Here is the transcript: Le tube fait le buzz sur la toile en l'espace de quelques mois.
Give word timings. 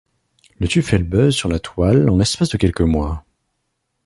Le 0.57 0.67
tube 0.67 0.81
fait 0.81 0.97
le 0.97 1.03
buzz 1.03 1.35
sur 1.35 1.47
la 1.47 1.59
toile 1.59 2.09
en 2.09 2.17
l'espace 2.17 2.49
de 2.49 2.57
quelques 2.57 2.81
mois. 2.81 3.23